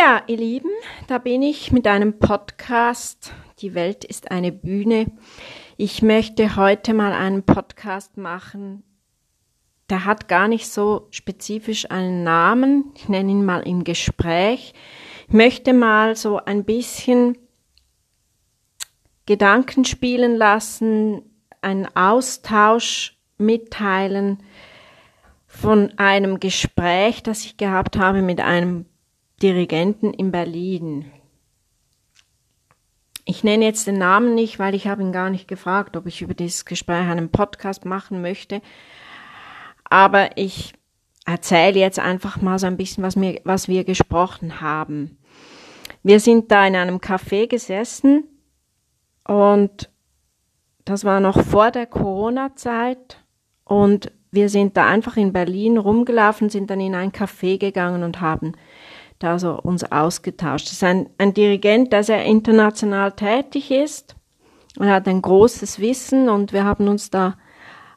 Ja, 0.00 0.22
ihr 0.28 0.38
Lieben, 0.38 0.70
da 1.08 1.18
bin 1.18 1.42
ich 1.42 1.72
mit 1.72 1.86
einem 1.86 2.18
Podcast. 2.18 3.34
Die 3.58 3.74
Welt 3.74 4.02
ist 4.02 4.30
eine 4.30 4.50
Bühne. 4.50 5.12
Ich 5.76 6.00
möchte 6.00 6.56
heute 6.56 6.94
mal 6.94 7.12
einen 7.12 7.42
Podcast 7.42 8.16
machen. 8.16 8.82
Der 9.90 10.06
hat 10.06 10.26
gar 10.26 10.48
nicht 10.48 10.68
so 10.70 11.06
spezifisch 11.10 11.90
einen 11.90 12.24
Namen. 12.24 12.94
Ich 12.96 13.10
nenne 13.10 13.30
ihn 13.30 13.44
mal 13.44 13.60
im 13.60 13.84
Gespräch. 13.84 14.72
Ich 15.28 15.34
möchte 15.34 15.74
mal 15.74 16.16
so 16.16 16.38
ein 16.38 16.64
bisschen 16.64 17.36
Gedanken 19.26 19.84
spielen 19.84 20.34
lassen, 20.34 21.24
einen 21.60 21.94
Austausch 21.94 23.18
mitteilen 23.36 24.38
von 25.46 25.92
einem 25.98 26.40
Gespräch, 26.40 27.22
das 27.22 27.44
ich 27.44 27.58
gehabt 27.58 27.98
habe 27.98 28.22
mit 28.22 28.40
einem 28.40 28.86
Dirigenten 29.42 30.12
in 30.12 30.30
Berlin. 30.30 31.10
Ich 33.24 33.44
nenne 33.44 33.64
jetzt 33.64 33.86
den 33.86 33.98
Namen 33.98 34.34
nicht, 34.34 34.58
weil 34.58 34.74
ich 34.74 34.86
habe 34.86 35.02
ihn 35.02 35.12
gar 35.12 35.30
nicht 35.30 35.46
gefragt, 35.48 35.96
ob 35.96 36.06
ich 36.06 36.22
über 36.22 36.34
dieses 36.34 36.64
Gespräch 36.64 37.08
einen 37.08 37.30
Podcast 37.30 37.84
machen 37.84 38.22
möchte. 38.22 38.60
Aber 39.84 40.36
ich 40.36 40.72
erzähle 41.26 41.78
jetzt 41.78 41.98
einfach 41.98 42.40
mal 42.40 42.58
so 42.58 42.66
ein 42.66 42.76
bisschen, 42.76 43.04
was, 43.04 43.16
mir, 43.16 43.40
was 43.44 43.68
wir 43.68 43.84
gesprochen 43.84 44.60
haben. 44.60 45.18
Wir 46.02 46.20
sind 46.20 46.50
da 46.50 46.66
in 46.66 46.76
einem 46.76 46.96
Café 46.96 47.46
gesessen 47.46 48.24
und 49.26 49.90
das 50.84 51.04
war 51.04 51.20
noch 51.20 51.44
vor 51.44 51.70
der 51.70 51.86
Corona-Zeit 51.86 53.22
und 53.64 54.10
wir 54.32 54.48
sind 54.48 54.76
da 54.76 54.86
einfach 54.86 55.16
in 55.16 55.32
Berlin 55.32 55.76
rumgelaufen, 55.76 56.48
sind 56.48 56.70
dann 56.70 56.80
in 56.80 56.94
ein 56.94 57.12
Café 57.12 57.58
gegangen 57.58 58.02
und 58.02 58.20
haben 58.20 58.52
da 59.20 59.38
so 59.38 59.60
uns 59.60 59.84
ausgetauscht. 59.84 60.66
Das 60.66 60.72
ist 60.72 60.84
ein, 60.84 61.08
ein 61.18 61.32
Dirigent, 61.32 61.92
der 61.92 62.02
sehr 62.02 62.24
international 62.24 63.12
tätig 63.12 63.70
ist. 63.70 64.16
Er 64.78 64.94
hat 64.94 65.06
ein 65.06 65.22
großes 65.22 65.78
Wissen 65.78 66.28
und 66.28 66.52
wir 66.52 66.64
haben 66.64 66.88
uns 66.88 67.10
da 67.10 67.36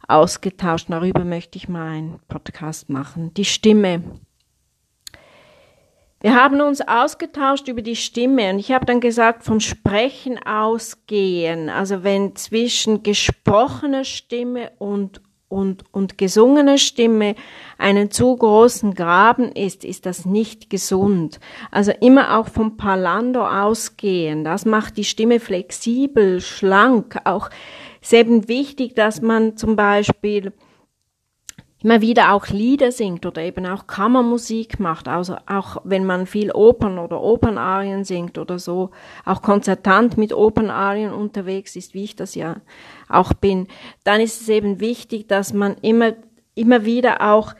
ausgetauscht. 0.07 0.87
Darüber 0.89 1.23
möchte 1.23 1.57
ich 1.57 1.69
mal 1.69 1.87
einen 1.87 2.19
Podcast 2.27 2.89
machen. 2.89 3.33
Die 3.33 3.45
Stimme. 3.45 4.03
Wir 6.19 6.35
haben 6.35 6.61
uns 6.61 6.81
ausgetauscht 6.81 7.67
über 7.67 7.81
die 7.81 7.95
Stimme 7.95 8.49
und 8.51 8.59
ich 8.59 8.71
habe 8.71 8.85
dann 8.85 9.01
gesagt, 9.01 9.43
vom 9.43 9.59
Sprechen 9.59 10.39
ausgehen, 10.45 11.69
also 11.69 12.03
wenn 12.03 12.35
zwischen 12.37 13.03
gesprochener 13.03 14.05
Stimme 14.05 14.71
und 14.77 15.21
und, 15.53 15.83
und 15.91 16.17
gesungene 16.17 16.79
Stimme 16.79 17.35
einen 17.77 18.09
zu 18.09 18.35
großen 18.35 18.95
Graben 18.95 19.51
ist, 19.51 19.85
ist 19.85 20.05
das 20.05 20.25
nicht 20.25 20.69
gesund. 20.69 21.39
Also 21.69 21.91
immer 22.01 22.39
auch 22.39 22.47
vom 22.47 22.75
Parlando 22.75 23.45
ausgehen. 23.47 24.43
Das 24.43 24.65
macht 24.65 24.97
die 24.97 25.03
Stimme 25.03 25.39
flexibel, 25.39 26.41
schlank. 26.41 27.17
Auch 27.23 27.49
ist 28.01 28.47
wichtig, 28.47 28.95
dass 28.95 29.21
man 29.21 29.55
zum 29.55 29.75
Beispiel 29.75 30.51
immer 31.83 32.01
wieder 32.01 32.33
auch 32.33 32.47
Lieder 32.47 32.91
singt 32.91 33.25
oder 33.25 33.41
eben 33.41 33.65
auch 33.65 33.87
Kammermusik 33.87 34.79
macht, 34.79 35.07
also 35.07 35.35
auch 35.45 35.77
wenn 35.83 36.05
man 36.05 36.25
viel 36.25 36.51
Opern 36.51 36.97
oder 36.97 37.21
Opernarien 37.21 38.05
singt 38.05 38.37
oder 38.37 38.57
so, 38.57 38.91
auch 39.25 39.41
konzertant 39.41 40.17
mit 40.17 40.33
Opernarien 40.33 41.13
unterwegs 41.13 41.75
ist, 41.75 41.93
wie 41.93 42.05
ich 42.05 42.15
das 42.15 42.35
ja 42.35 42.57
auch 43.09 43.33
bin, 43.33 43.67
dann 44.05 44.21
ist 44.21 44.41
es 44.41 44.49
eben 44.49 44.79
wichtig, 44.79 45.27
dass 45.27 45.53
man 45.53 45.75
immer, 45.81 46.13
immer 46.55 46.85
wieder 46.85 47.33
auch 47.33 47.53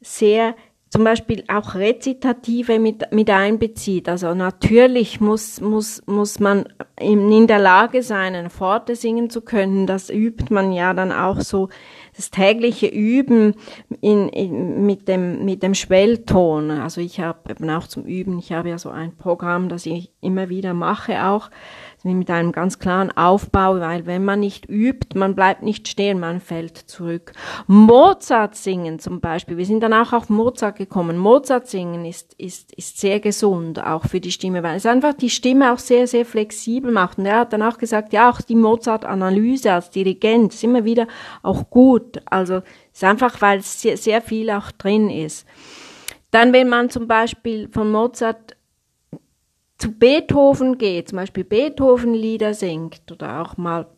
sehr 0.00 0.56
zum 0.92 1.04
Beispiel 1.04 1.42
auch 1.48 1.74
Rezitative 1.74 2.78
mit, 2.78 3.12
mit 3.12 3.30
einbezieht. 3.30 4.10
Also 4.10 4.34
natürlich 4.34 5.22
muss, 5.22 5.58
muss, 5.62 6.02
muss 6.04 6.38
man 6.38 6.66
in 7.00 7.46
der 7.46 7.60
Lage 7.60 8.02
sein, 8.02 8.34
eine 8.34 8.50
Pforte 8.50 8.94
singen 8.94 9.30
zu 9.30 9.40
können. 9.40 9.86
Das 9.86 10.10
übt 10.10 10.52
man 10.52 10.70
ja 10.70 10.92
dann 10.92 11.10
auch 11.10 11.40
so 11.40 11.70
das 12.14 12.30
tägliche 12.30 12.86
Üben 12.86 13.54
in, 14.00 14.28
in, 14.28 14.84
mit, 14.84 15.08
dem, 15.08 15.44
mit 15.44 15.62
dem 15.62 15.74
Schwellton. 15.74 16.70
Also 16.70 17.00
ich 17.00 17.20
habe 17.20 17.50
eben 17.50 17.70
auch 17.70 17.86
zum 17.86 18.04
Üben, 18.04 18.38
ich 18.38 18.52
habe 18.52 18.68
ja 18.68 18.78
so 18.78 18.90
ein 18.90 19.16
Programm, 19.16 19.68
das 19.68 19.86
ich 19.86 20.12
immer 20.20 20.48
wieder 20.48 20.74
mache 20.74 21.24
auch, 21.26 21.50
mit 22.04 22.30
einem 22.30 22.52
ganz 22.52 22.78
klaren 22.78 23.16
Aufbau, 23.16 23.78
weil 23.80 24.06
wenn 24.06 24.24
man 24.24 24.40
nicht 24.40 24.68
übt, 24.68 25.16
man 25.18 25.34
bleibt 25.34 25.62
nicht 25.62 25.88
stehen, 25.88 26.18
man 26.18 26.40
fällt 26.40 26.76
zurück. 26.76 27.32
Mozart 27.66 28.56
singen 28.56 28.98
zum 28.98 29.20
Beispiel, 29.20 29.56
wir 29.56 29.66
sind 29.66 29.80
dann 29.80 29.92
auch 29.92 30.12
auf 30.12 30.28
Mozart 30.28 30.76
gekommen. 30.76 31.16
Mozart 31.16 31.68
singen 31.68 32.04
ist, 32.04 32.34
ist, 32.34 32.72
ist 32.74 32.98
sehr 32.98 33.20
gesund, 33.20 33.84
auch 33.84 34.06
für 34.06 34.20
die 34.20 34.32
Stimme, 34.32 34.62
weil 34.62 34.76
es 34.76 34.86
einfach 34.86 35.14
die 35.14 35.30
Stimme 35.30 35.72
auch 35.72 35.78
sehr, 35.78 36.06
sehr 36.06 36.24
flexibel 36.24 36.90
macht. 36.90 37.18
Und 37.18 37.26
er 37.26 37.40
hat 37.40 37.52
dann 37.52 37.62
auch 37.62 37.78
gesagt, 37.78 38.12
ja, 38.12 38.30
auch 38.30 38.40
die 38.40 38.56
Mozart-Analyse 38.56 39.72
als 39.72 39.90
Dirigent 39.90 40.54
ist 40.54 40.64
immer 40.64 40.84
wieder 40.84 41.06
auch 41.42 41.70
gut. 41.70 42.20
Also 42.26 42.62
ist 42.92 43.04
einfach, 43.04 43.40
weil 43.40 43.60
es 43.60 43.80
sehr, 43.80 43.96
sehr 43.96 44.20
viel 44.20 44.50
auch 44.50 44.70
drin 44.72 45.08
ist. 45.08 45.46
Dann, 46.32 46.52
wenn 46.52 46.68
man 46.68 46.90
zum 46.90 47.06
Beispiel 47.06 47.68
von 47.70 47.90
Mozart 47.90 48.56
zu 49.82 49.90
Beethoven 49.90 50.78
geht, 50.78 51.08
zum 51.08 51.16
Beispiel 51.16 51.42
Beethoven-Lieder 51.42 52.54
singt 52.54 53.10
oder 53.10 53.42
auch 53.42 53.56
mal 53.56 53.88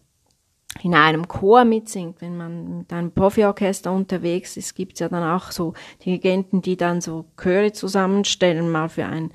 in 0.82 0.94
einem 0.94 1.28
Chor 1.28 1.66
mitsingt, 1.66 2.22
wenn 2.22 2.38
man 2.38 2.78
mit 2.78 2.90
einem 2.90 3.12
Profi-Orchester 3.12 3.92
unterwegs 3.92 4.56
ist, 4.56 4.74
gibt's 4.74 5.00
ja 5.00 5.10
dann 5.10 5.22
auch 5.22 5.50
so 5.50 5.74
Dirigenten, 6.02 6.62
die 6.62 6.78
dann 6.78 7.02
so 7.02 7.26
Chöre 7.36 7.72
zusammenstellen, 7.72 8.70
mal 8.70 8.88
für 8.88 9.04
ein, 9.04 9.30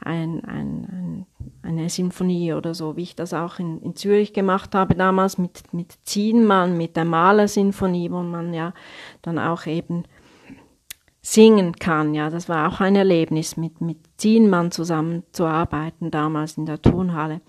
ein, 0.00 0.42
ein, 0.46 1.26
eine 1.60 1.90
Sinfonie 1.90 2.54
oder 2.54 2.72
so, 2.72 2.96
wie 2.96 3.02
ich 3.02 3.14
das 3.14 3.34
auch 3.34 3.58
in, 3.58 3.82
in 3.82 3.94
Zürich 3.94 4.32
gemacht 4.32 4.74
habe 4.74 4.94
damals 4.94 5.36
mit, 5.36 5.74
mit 5.74 5.92
Zienmann, 6.04 6.78
mit 6.78 6.96
der 6.96 7.04
Malersinfonie, 7.04 8.10
wo 8.10 8.22
man 8.22 8.54
ja 8.54 8.72
dann 9.20 9.38
auch 9.38 9.66
eben 9.66 10.04
singen 11.24 11.74
kann. 11.76 12.14
Ja, 12.14 12.28
das 12.28 12.48
war 12.48 12.68
auch 12.68 12.80
ein 12.80 12.94
Erlebnis, 12.94 13.56
mit, 13.56 13.80
mit 13.80 13.96
Zienmann 14.18 14.70
zusammenzuarbeiten, 14.70 16.10
damals 16.10 16.58
in 16.58 16.66
der 16.66 16.82
Turnhalle. 16.82 17.40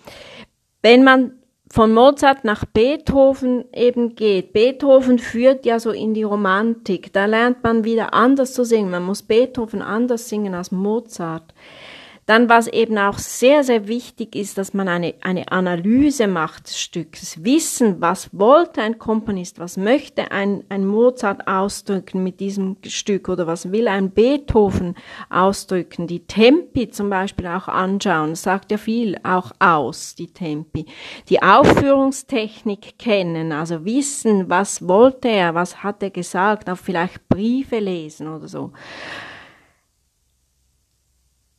Wenn 0.81 1.03
man 1.03 1.34
von 1.72 1.94
Mozart 1.94 2.46
nach 2.46 2.63
Beethoven 2.66 3.66
eben 3.74 4.16
geht. 4.16 4.53
Beethoven 4.53 5.19
führt 5.19 5.66
ja 5.66 5.80
so 5.80 5.91
in 5.91 6.13
die 6.13 6.24
Romantik. 6.24 7.12
Da 7.12 7.25
lernt 7.25 7.63
man 7.63 7.84
wieder 7.84 8.13
anders 8.13 8.53
zu 8.53 8.63
singen. 8.63 8.91
Man 8.91 9.03
muss 9.03 9.24
Beethoven 9.24 9.81
anders 9.81 10.30
singen 10.30 10.53
als 10.53 10.72
Mozart. 10.72 11.53
Dann, 12.25 12.50
was 12.50 12.66
eben 12.66 12.97
auch 12.97 13.19
sehr, 13.19 13.63
sehr 13.63 13.88
wichtig 13.88 14.36
ist, 14.36 14.58
dass 14.58 14.74
man 14.74 14.88
eine, 14.88 15.13
eine 15.22 15.52
Analyse 15.52 16.28
macht 16.28 16.68
des 16.68 16.80
Stückes. 16.80 17.44
Wissen, 17.44 18.02
was 18.02 18.30
wollte 18.31 18.81
ein 18.81 18.97
Komponist, 18.97 19.59
was 19.59 19.78
möchte 19.78 20.31
ein, 20.31 20.63
ein 20.69 20.88
Mozart 20.88 21.47
ausdrücken 21.47 22.24
mit 22.24 22.40
diesem 22.40 22.78
Stück 22.88 23.30
oder 23.30 23.46
was 23.46 23.72
will 23.72 23.88
ein 23.88 24.09
Beethoven 24.09 24.96
ausdrücken. 25.30 26.08
Die 26.08 26.25
Tempi 26.25 26.90
zum 26.90 27.12
Beispiel 27.12 27.46
auch 27.46 27.68
anschauen, 27.68 28.34
sagt 28.34 28.72
ja 28.72 28.78
viel 28.78 29.18
auch 29.22 29.52
aus, 29.59 30.16
die 30.16 30.34
Tempi. 30.34 30.88
Die 31.30 31.44
Aufführungstechnik 31.44 32.97
kennen, 32.97 33.52
also 33.52 33.86
wissen, 33.86 34.50
was 34.50 34.88
wollte 34.88 35.28
er, 35.28 35.53
was 35.53 35.84
hat 35.84 36.02
er 36.02 36.09
gesagt, 36.09 36.72
auch 36.72 36.78
vielleicht 36.78 37.30
Briefe 37.30 37.78
lesen 37.78 38.28
oder 38.28 38.47
so 38.47 38.72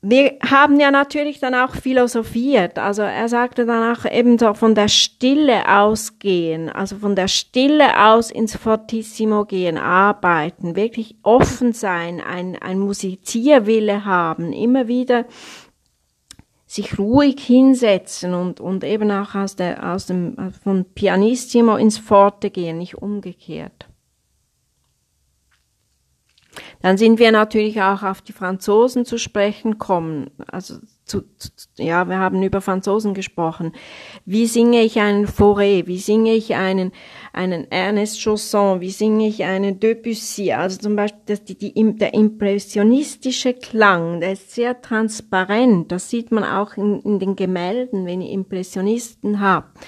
wir 0.08 0.36
haben 0.48 0.78
ja 0.78 0.92
natürlich 0.92 1.40
dann 1.40 1.54
auch 1.54 1.74
philosophiert. 1.74 2.78
Also 2.78 3.02
er 3.02 3.28
sagte 3.28 3.66
dann 3.66 3.96
auch 3.96 4.04
eben 4.04 4.38
so 4.38 4.54
von 4.54 4.76
der 4.76 4.86
Stille 4.86 5.68
ausgehen, 5.68 6.68
also 6.68 6.96
von 6.96 7.16
der 7.16 7.26
Stille 7.26 8.06
aus 8.06 8.30
ins 8.30 8.56
Fortissimo 8.56 9.44
gehen, 9.44 9.78
arbeiten, 9.78 10.76
wirklich 10.76 11.16
offen 11.22 11.72
sein, 11.72 12.20
ein, 12.20 12.56
ein 12.56 12.78
Musizierwille 12.78 14.04
haben, 14.04 14.52
immer 14.52 14.86
wieder 14.86 15.24
sich 16.66 16.98
ruhig 16.98 17.40
hinsetzen 17.40 18.34
und, 18.34 18.60
und 18.60 18.84
eben 18.84 19.10
auch 19.10 19.34
aus 19.34 19.56
der, 19.56 19.92
aus 19.92 20.06
dem, 20.06 20.52
von 20.62 20.84
Pianissimo 20.84 21.76
ins 21.76 21.98
Forte 21.98 22.50
gehen, 22.50 22.78
nicht 22.78 22.96
umgekehrt. 22.96 23.75
Dann 26.82 26.98
sind 26.98 27.18
wir 27.18 27.32
natürlich 27.32 27.80
auch 27.82 28.02
auf 28.02 28.22
die 28.22 28.32
Franzosen 28.32 29.04
zu 29.04 29.18
sprechen 29.18 29.78
kommen. 29.78 30.30
Also 30.46 30.76
zu, 31.06 31.22
zu, 31.38 31.50
ja, 31.76 32.08
wir 32.08 32.18
haben 32.18 32.42
über 32.42 32.60
Franzosen 32.60 33.14
gesprochen. 33.14 33.72
Wie 34.24 34.46
singe 34.46 34.82
ich 34.82 34.98
einen 34.98 35.26
Fauré? 35.26 35.86
Wie 35.86 35.98
singe 35.98 36.34
ich 36.34 36.56
einen, 36.56 36.90
einen 37.32 37.70
Ernest 37.70 38.20
Chausson? 38.20 38.80
Wie 38.80 38.90
singe 38.90 39.28
ich 39.28 39.44
einen 39.44 39.78
Debussy? 39.78 40.52
Also 40.52 40.78
zum 40.78 40.96
Beispiel 40.96 41.22
das, 41.26 41.44
die, 41.44 41.56
die, 41.56 41.72
der 41.96 42.12
impressionistische 42.12 43.54
Klang, 43.54 44.20
der 44.20 44.32
ist 44.32 44.50
sehr 44.50 44.80
transparent. 44.82 45.92
Das 45.92 46.10
sieht 46.10 46.32
man 46.32 46.42
auch 46.42 46.76
in, 46.76 47.00
in 47.02 47.20
den 47.20 47.36
Gemälden, 47.36 48.04
wenn 48.04 48.20
ihr 48.20 48.32
Impressionisten 48.32 49.40
habt. 49.40 49.78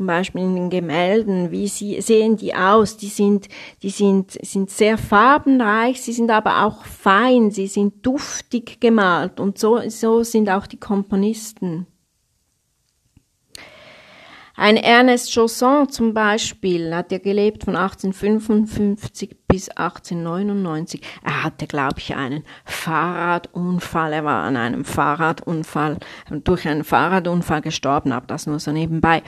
Zum 0.00 0.06
Beispiel 0.06 0.40
in 0.40 0.54
den 0.54 0.70
Gemälden, 0.70 1.50
wie 1.50 1.68
sie, 1.68 2.00
sehen 2.00 2.38
die 2.38 2.54
aus? 2.54 2.96
Die 2.96 3.08
sind, 3.08 3.48
die 3.82 3.90
sind, 3.90 4.30
sind 4.30 4.70
sehr 4.70 4.96
farbenreich, 4.96 6.00
sie 6.00 6.14
sind 6.14 6.30
aber 6.30 6.64
auch 6.64 6.86
fein, 6.86 7.50
sie 7.50 7.66
sind 7.66 8.06
duftig 8.06 8.80
gemalt 8.80 9.38
und 9.40 9.58
so, 9.58 9.78
so 9.90 10.22
sind 10.22 10.48
auch 10.48 10.66
die 10.66 10.78
Komponisten. 10.78 11.86
Ein 14.56 14.76
Ernest 14.76 15.32
Chausson 15.32 15.88
zum 15.88 16.12
Beispiel 16.12 16.94
hat 16.94 17.12
ja 17.12 17.18
gelebt 17.18 17.64
von 17.64 17.76
1855 17.76 19.36
bis 19.48 19.70
1899. 19.70 21.00
Er 21.24 21.44
hatte, 21.44 21.66
glaube 21.66 21.98
ich, 21.98 22.14
einen 22.14 22.44
Fahrradunfall. 22.66 24.12
Er 24.12 24.24
war 24.26 24.44
an 24.44 24.58
einem 24.58 24.84
Fahrradunfall, 24.84 25.96
durch 26.44 26.68
einen 26.68 26.84
Fahrradunfall 26.84 27.62
gestorben, 27.62 28.12
aber 28.12 28.26
das 28.26 28.46
nur 28.46 28.58
so 28.58 28.70
nebenbei. 28.70 29.22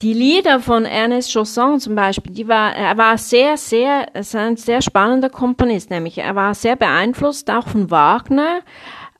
Die 0.00 0.12
Lieder 0.12 0.60
von 0.60 0.84
Ernest 0.84 1.32
Chausson 1.32 1.80
zum 1.80 1.96
Beispiel, 1.96 2.32
die 2.32 2.46
war, 2.46 2.72
er 2.72 2.96
war 2.96 3.18
sehr, 3.18 3.56
sehr, 3.56 4.06
er 4.14 4.40
ein 4.40 4.56
sehr 4.56 4.80
spannender 4.80 5.28
Komponist, 5.28 5.90
nämlich 5.90 6.18
er 6.18 6.36
war 6.36 6.54
sehr 6.54 6.76
beeinflusst 6.76 7.50
auch 7.50 7.66
von 7.66 7.90
Wagner, 7.90 8.60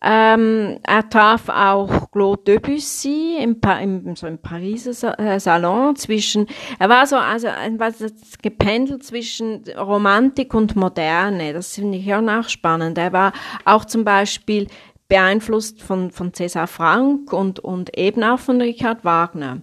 ähm, 0.01 0.79
er 0.85 1.09
traf 1.09 1.49
auch 1.49 2.13
Claude 2.13 2.43
Debussy 2.45 3.39
im, 3.41 3.61
pa 3.61 3.79
im, 3.79 4.15
so 4.15 4.29
im 4.29 4.39
Pariser 4.39 5.19
äh, 5.19 5.41
Salon 5.41 5.97
zwischen, 5.97 6.47
er 6.79 6.89
war 6.89 7.05
so, 7.09 7.17
also, 7.17 7.49
was 7.79 8.05
gependelt 8.41 9.03
zwischen 9.03 9.65
Romantik 9.77 10.55
und 10.55 10.77
Moderne. 10.77 11.53
Das 11.53 11.75
finde 11.75 11.99
ich 11.99 12.15
auch 12.15 12.49
spannend. 12.49 12.97
Er 12.99 13.13
war 13.13 13.33
auch 13.65 13.85
zum 13.85 14.05
Beispiel 14.05 14.69
beeinflusst 15.09 15.83
von, 15.83 16.13
von 16.13 16.31
César 16.31 16.69
Franck 16.69 17.33
und, 17.33 17.59
und 17.59 17.99
eben 17.99 18.23
auch 18.23 18.39
von 18.39 18.61
Richard 18.61 19.05
Wagner. 19.05 19.63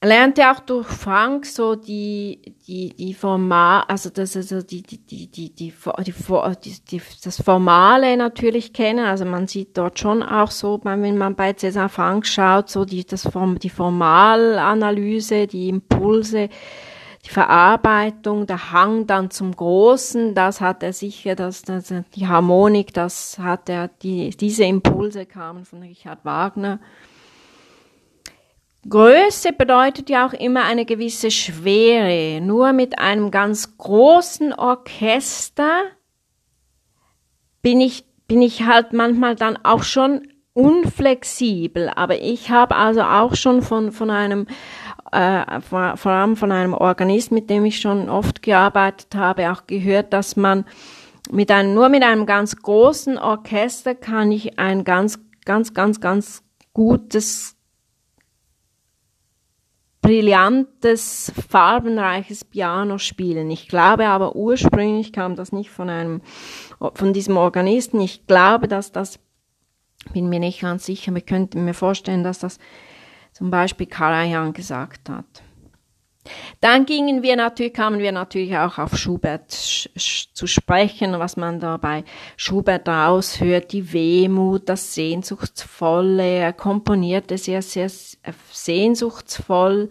Er 0.00 0.08
lernte 0.10 0.48
auch 0.48 0.60
durch 0.60 0.86
Frank 0.86 1.44
so 1.44 1.74
die, 1.74 2.54
die, 2.68 2.94
die 2.94 3.14
Formal, 3.14 3.82
also 3.88 4.10
das, 4.10 4.36
also 4.36 4.62
die, 4.62 4.80
die, 4.80 4.98
die, 4.98 5.26
die, 5.26 5.50
die, 5.50 5.72
die, 5.72 6.80
die, 6.88 7.02
das 7.24 7.42
Formale 7.42 8.16
natürlich 8.16 8.72
kennen. 8.72 9.04
Also 9.04 9.24
man 9.24 9.48
sieht 9.48 9.76
dort 9.76 9.98
schon 9.98 10.22
auch 10.22 10.52
so, 10.52 10.78
wenn 10.84 11.18
man 11.18 11.34
bei 11.34 11.50
César 11.50 11.88
Frank 11.88 12.28
schaut, 12.28 12.70
so 12.70 12.84
die, 12.84 13.04
das 13.04 13.26
Form, 13.26 13.58
die 13.58 13.70
Formalanalyse, 13.70 15.48
die 15.48 15.68
Impulse, 15.68 16.48
die 17.24 17.30
Verarbeitung, 17.30 18.46
der 18.46 18.70
Hang 18.70 19.08
dann 19.08 19.32
zum 19.32 19.50
Großen, 19.50 20.32
das 20.32 20.60
hat 20.60 20.84
er 20.84 20.92
sicher, 20.92 21.34
das, 21.34 21.62
das, 21.62 21.92
die 22.14 22.28
Harmonik, 22.28 22.94
das 22.94 23.40
hat 23.40 23.68
er, 23.68 23.88
die, 23.88 24.30
diese 24.30 24.62
Impulse 24.62 25.26
kamen 25.26 25.64
von 25.64 25.82
Richard 25.82 26.24
Wagner. 26.24 26.78
Größe 28.86 29.52
bedeutet 29.52 30.08
ja 30.08 30.26
auch 30.26 30.32
immer 30.32 30.64
eine 30.64 30.84
gewisse 30.84 31.30
Schwere. 31.30 32.40
Nur 32.40 32.72
mit 32.72 32.98
einem 32.98 33.30
ganz 33.30 33.76
großen 33.76 34.52
Orchester 34.52 35.82
bin 37.60 37.80
ich, 37.80 38.04
bin 38.28 38.40
ich 38.40 38.64
halt 38.64 38.92
manchmal 38.92 39.34
dann 39.34 39.58
auch 39.64 39.82
schon 39.82 40.28
unflexibel. 40.54 41.90
Aber 41.94 42.20
ich 42.20 42.50
habe 42.50 42.76
also 42.76 43.02
auch 43.02 43.34
schon 43.34 43.62
von, 43.62 43.92
von 43.92 44.10
einem, 44.10 44.46
äh, 45.12 45.60
vor, 45.60 46.12
allem 46.12 46.36
von 46.36 46.52
einem 46.52 46.72
Organist, 46.72 47.32
mit 47.32 47.50
dem 47.50 47.64
ich 47.64 47.80
schon 47.80 48.08
oft 48.08 48.42
gearbeitet 48.42 49.14
habe, 49.14 49.52
auch 49.52 49.66
gehört, 49.66 50.12
dass 50.12 50.36
man 50.36 50.64
mit 51.30 51.50
einem, 51.50 51.74
nur 51.74 51.88
mit 51.88 52.02
einem 52.04 52.26
ganz 52.26 52.56
großen 52.56 53.18
Orchester 53.18 53.94
kann 53.94 54.32
ich 54.32 54.58
ein 54.58 54.84
ganz, 54.84 55.18
ganz, 55.44 55.74
ganz, 55.74 56.00
ganz 56.00 56.42
gutes 56.72 57.57
brillantes, 60.00 61.32
farbenreiches 61.48 62.44
Piano 62.44 62.98
spielen. 62.98 63.50
Ich 63.50 63.68
glaube 63.68 64.06
aber 64.06 64.36
ursprünglich 64.36 65.12
kam 65.12 65.36
das 65.36 65.52
nicht 65.52 65.70
von 65.70 65.90
einem, 65.90 66.22
von 66.94 67.12
diesem 67.12 67.36
Organisten. 67.36 68.00
Ich 68.00 68.26
glaube, 68.26 68.68
dass 68.68 68.92
das, 68.92 69.18
bin 70.12 70.28
mir 70.28 70.40
nicht 70.40 70.60
ganz 70.60 70.86
sicher, 70.86 71.10
aber 71.10 71.18
ich 71.18 71.26
könnte 71.26 71.58
mir 71.58 71.74
vorstellen, 71.74 72.22
dass 72.22 72.38
das 72.38 72.58
zum 73.32 73.50
Beispiel 73.50 73.86
Karajan 73.86 74.52
gesagt 74.52 75.08
hat. 75.08 75.42
Dann 76.60 76.86
gingen 76.86 77.22
wir 77.22 77.36
natürlich, 77.36 77.74
kamen 77.74 78.00
wir 78.00 78.12
natürlich 78.12 78.56
auch 78.56 78.78
auf 78.78 78.96
Schubert 78.96 79.50
zu 79.50 80.46
sprechen, 80.46 81.18
was 81.18 81.36
man 81.36 81.60
da 81.60 81.76
bei 81.76 82.04
Schubert 82.36 82.88
raushört, 82.88 83.72
die 83.72 83.92
Wehmut, 83.92 84.68
das 84.68 84.94
Sehnsuchtsvolle, 84.94 86.38
er 86.38 86.52
komponierte 86.52 87.38
sehr, 87.38 87.62
sehr 87.62 87.90
sehnsuchtsvoll, 88.52 89.88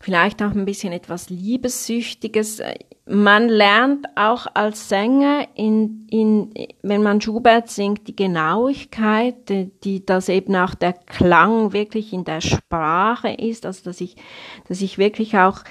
vielleicht 0.00 0.42
auch 0.42 0.52
ein 0.52 0.64
bisschen 0.64 0.92
etwas 0.92 1.28
Liebessüchtiges. 1.28 2.62
Man 3.06 3.48
lernt 3.48 4.06
auch 4.16 4.46
als 4.54 4.88
Sänger, 4.88 5.46
in, 5.54 6.06
in, 6.10 6.52
wenn 6.82 7.02
man 7.02 7.20
Schubert 7.20 7.68
singt, 7.68 8.08
die 8.08 8.16
Genauigkeit, 8.16 9.34
die, 9.84 10.06
dass 10.06 10.28
eben 10.28 10.56
auch 10.56 10.74
der 10.74 10.94
Klang 10.94 11.72
wirklich 11.72 12.12
in 12.12 12.24
der 12.24 12.40
Sprache 12.40 13.30
ist, 13.30 13.66
also 13.66 13.84
dass 13.84 14.00
ich, 14.00 14.16
dass 14.68 14.80
ich 14.80 14.96
wirklich 14.96 15.36
auch 15.36 15.64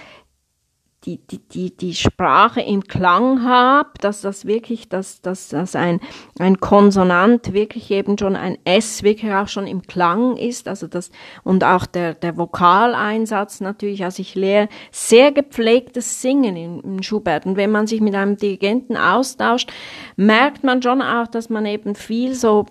die, 1.06 1.18
die, 1.18 1.40
die, 1.40 1.76
die 1.76 1.94
Sprache 1.94 2.60
im 2.60 2.84
Klang 2.84 3.44
habe, 3.44 3.90
dass 4.02 4.20
das 4.20 4.46
wirklich, 4.46 4.90
dass, 4.90 5.22
dass, 5.22 5.48
dass 5.48 5.76
ein, 5.76 6.02
ein 6.40 6.60
Konsonant 6.60 7.54
wirklich 7.54 7.90
eben 7.92 8.18
schon 8.18 8.36
ein 8.36 8.58
S 8.66 9.02
wirklich 9.02 9.32
auch 9.32 9.48
schon 9.48 9.66
im 9.66 9.84
Klang 9.84 10.36
ist, 10.36 10.68
also 10.68 10.88
das, 10.88 11.10
und 11.44 11.64
auch 11.64 11.86
der, 11.86 12.16
der 12.16 12.38
Vokaleinsatz 12.38 13.62
natürlich, 13.62 14.04
also 14.04 14.22
ich 14.22 14.36
lehre 14.36 14.68
sehr 14.92 15.32
gepflegtes 15.32 16.22
Singen 16.22 16.58
in, 16.58 16.80
in 16.82 17.04
Schubert. 17.04 17.46
Und 17.46 17.56
wenn 17.56 17.72
man 17.72 17.88
sich 17.88 18.02
mit 18.02 18.14
einem 18.14 18.36
Dirigenten 18.36 18.98
austauscht, 18.98 19.72
merkt 20.18 20.66
man 20.66 20.82
schon 20.82 21.02
auch, 21.02 21.28
dass 21.28 21.50
man 21.50 21.66
eben 21.66 21.96
viel 21.96 22.36
so, 22.36 22.66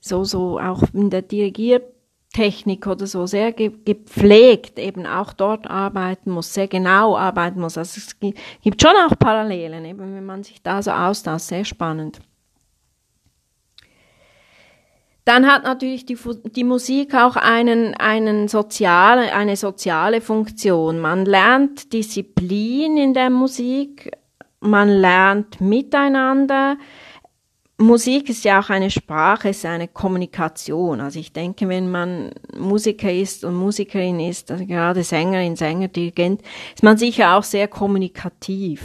so, 0.00 0.22
so 0.22 0.60
auch 0.60 0.82
in 0.92 1.10
der 1.10 1.22
Dirigier 1.22 1.82
Technik 2.34 2.86
oder 2.86 3.06
so 3.06 3.26
sehr 3.26 3.52
gepflegt 3.52 4.78
eben 4.78 5.06
auch 5.06 5.32
dort 5.32 5.70
arbeiten 5.70 6.30
muss, 6.30 6.52
sehr 6.52 6.68
genau 6.68 7.16
arbeiten 7.16 7.60
muss. 7.60 7.78
Also 7.78 7.98
es 7.98 8.18
gibt 8.18 8.82
schon 8.82 8.90
auch 9.06 9.18
Parallelen, 9.18 9.86
eben 9.86 10.14
wenn 10.14 10.26
man 10.26 10.42
sich 10.42 10.62
da 10.62 10.82
so 10.82 10.90
austauscht, 10.90 11.46
sehr 11.46 11.64
spannend. 11.64 12.20
Dann 15.24 15.46
hat 15.46 15.64
natürlich 15.64 16.04
die, 16.04 16.18
die 16.44 16.64
Musik 16.64 17.14
auch 17.14 17.36
einen, 17.36 17.94
einen 17.94 18.48
soziale, 18.48 19.32
eine 19.32 19.56
soziale 19.56 20.20
Funktion. 20.20 20.98
Man 20.98 21.24
lernt 21.24 21.94
Disziplin 21.94 22.98
in 22.98 23.14
der 23.14 23.30
Musik, 23.30 24.10
man 24.60 24.88
lernt 24.88 25.62
miteinander, 25.62 26.76
Musik 27.76 28.28
ist 28.28 28.44
ja 28.44 28.60
auch 28.60 28.70
eine 28.70 28.90
Sprache, 28.90 29.48
ist 29.48 29.66
eine 29.66 29.88
Kommunikation. 29.88 31.00
Also 31.00 31.18
ich 31.18 31.32
denke, 31.32 31.68
wenn 31.68 31.90
man 31.90 32.30
Musiker 32.56 33.12
ist 33.12 33.44
und 33.44 33.54
Musikerin 33.54 34.20
ist, 34.20 34.50
also 34.50 34.64
gerade 34.64 35.02
Sängerin, 35.02 35.56
Sänger, 35.56 35.88
Dirigent, 35.88 36.42
ist 36.72 36.84
man 36.84 36.96
sicher 36.96 37.36
auch 37.36 37.42
sehr 37.42 37.66
kommunikativ. 37.66 38.82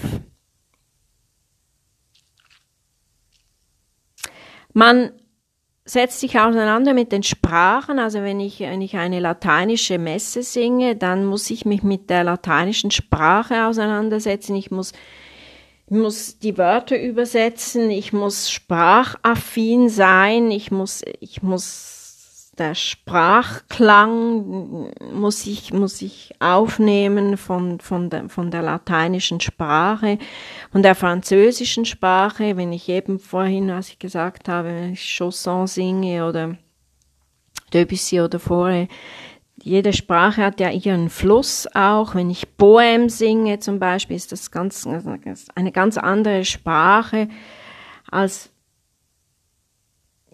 Man 4.73 5.11
setzt 5.85 6.19
sich 6.19 6.39
auseinander 6.39 6.93
mit 6.93 7.11
den 7.11 7.23
Sprachen. 7.23 7.99
Also 7.99 8.21
wenn 8.21 8.39
ich, 8.39 8.59
wenn 8.59 8.81
ich 8.81 8.95
eine 8.95 9.19
lateinische 9.19 9.97
Messe 9.97 10.41
singe, 10.43 10.95
dann 10.95 11.25
muss 11.25 11.49
ich 11.49 11.65
mich 11.65 11.83
mit 11.83 12.09
der 12.09 12.23
lateinischen 12.23 12.91
Sprache 12.91 13.65
auseinandersetzen. 13.65 14.55
Ich 14.55 14.71
muss 14.71 14.93
muss 15.89 16.37
die 16.39 16.57
Wörter 16.57 16.99
übersetzen, 17.01 17.89
ich 17.91 18.13
muss 18.13 18.51
sprachaffin 18.51 19.89
sein, 19.89 20.51
ich 20.51 20.71
muss, 20.71 21.03
ich 21.19 21.41
muss, 21.41 22.51
der 22.57 22.75
Sprachklang 22.75 24.43
muss 25.13 25.47
ich, 25.47 25.73
muss 25.73 26.01
ich 26.01 26.33
aufnehmen 26.39 27.37
von, 27.37 27.79
von 27.79 28.09
der, 28.09 28.29
von 28.29 28.51
der 28.51 28.61
lateinischen 28.61 29.39
Sprache, 29.39 30.19
von 30.71 30.83
der 30.83 30.95
französischen 30.95 31.85
Sprache, 31.85 32.57
wenn 32.57 32.73
ich 32.73 32.89
eben 32.89 33.17
vorhin, 33.17 33.69
was 33.69 33.89
ich 33.89 33.99
gesagt 33.99 34.47
habe, 34.49 34.67
wenn 34.69 34.93
ich 34.93 35.01
Chanson 35.01 35.67
singe 35.67 36.27
oder 36.27 36.57
Debussy 37.73 38.19
oder 38.19 38.39
Fauré, 38.39 38.87
jede 39.61 39.93
Sprache 39.93 40.43
hat 40.43 40.59
ja 40.59 40.69
ihren 40.69 41.09
Fluss 41.09 41.67
auch. 41.73 42.15
Wenn 42.15 42.29
ich 42.29 42.57
Poem 42.57 43.09
singe 43.09 43.59
zum 43.59 43.79
Beispiel, 43.79 44.15
ist 44.15 44.31
das 44.31 44.51
ganz, 44.51 44.87
eine 45.55 45.71
ganz 45.71 45.97
andere 45.97 46.45
Sprache 46.45 47.29
als 48.09 48.51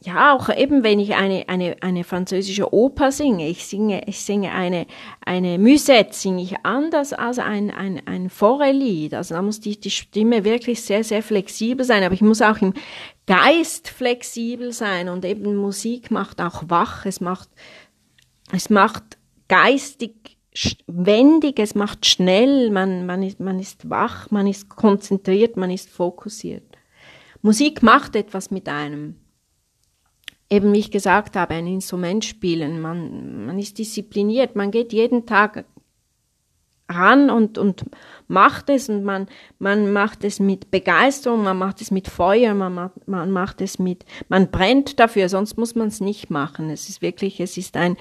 ja, 0.02 0.36
auch 0.36 0.50
eben 0.56 0.84
wenn 0.84 1.00
ich 1.00 1.16
eine, 1.16 1.50
eine, 1.50 1.78
eine 1.82 2.04
französische 2.04 2.72
Oper 2.72 3.12
singe, 3.12 3.50
ich 3.50 3.66
singe, 3.66 4.04
ich 4.06 4.22
singe 4.22 4.52
eine, 4.52 4.86
eine 5.26 5.58
Musette, 5.58 6.14
singe 6.14 6.44
ich 6.44 6.58
anders 6.64 7.12
als 7.12 7.40
ein, 7.40 7.72
ein, 7.72 8.02
ein 8.06 8.30
Forelied. 8.30 9.16
Also 9.16 9.34
da 9.34 9.42
muss 9.42 9.62
die, 9.62 9.80
die 9.80 9.90
Stimme 9.90 10.44
wirklich 10.44 10.84
sehr, 10.84 11.04
sehr 11.04 11.24
flexibel 11.24 11.84
sein, 11.84 12.04
aber 12.04 12.14
ich 12.14 12.22
muss 12.22 12.44
auch 12.44 12.62
im 12.62 12.76
Geist 13.26 13.90
flexibel 13.90 14.72
sein 14.74 15.10
und 15.10 15.26
eben 15.26 15.56
Musik 15.56 16.12
macht 16.12 16.40
auch 16.40 16.64
wach, 16.68 17.08
es 17.08 17.20
macht 17.20 17.50
es 18.52 18.70
macht 18.70 19.15
geistig 19.48 20.38
wendig, 20.88 21.60
es 21.60 21.76
macht 21.76 22.06
schnell, 22.06 22.72
man, 22.72 23.06
man, 23.06 23.24
ist, 23.24 23.40
man 23.40 23.60
ist 23.60 23.90
wach, 23.90 24.32
man 24.32 24.48
ist 24.48 24.70
konzentriert, 24.70 25.58
man 25.58 25.70
ist 25.70 25.90
fokussiert. 25.90 26.64
Musik 27.42 27.84
macht 27.84 28.16
etwas 28.16 28.52
mit 28.52 28.70
einem. 28.70 29.16
Eben 30.50 30.74
wie 30.74 30.80
ich 30.80 30.92
gesagt 30.92 31.36
habe, 31.36 31.56
ein 31.56 31.68
Instrument 31.68 32.24
spielen, 32.24 32.80
man, 32.80 33.46
man 33.48 33.60
ist 33.60 33.78
diszipliniert, 33.78 34.56
man 34.56 34.72
geht 34.72 34.94
jeden 34.94 35.26
Tag 35.26 35.66
ran 36.88 37.30
und, 37.30 37.58
und 37.58 37.86
macht 38.28 38.70
es 38.70 38.90
und 38.90 39.04
man, 39.04 39.28
man 39.60 39.92
macht 39.92 40.24
es 40.24 40.40
mit 40.40 40.72
Begeisterung, 40.72 41.44
man 41.44 41.58
macht 41.58 41.82
es 41.82 41.92
mit 41.92 42.08
Feuer, 42.08 42.54
man 42.54 42.74
macht, 42.74 43.08
man 43.08 43.32
macht 43.32 43.62
es 43.62 43.80
mit, 43.80 44.06
man 44.30 44.52
brennt 44.52 45.00
dafür, 45.00 45.30
sonst 45.30 45.58
muss 45.58 45.76
man 45.76 45.88
es 45.88 46.00
nicht 46.00 46.30
machen. 46.30 46.70
Es 46.70 46.90
ist 46.90 47.02
wirklich, 47.02 47.40
es 47.40 47.58
ist 47.58 47.76
ein, 47.76 47.98